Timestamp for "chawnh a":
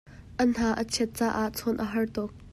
1.57-1.85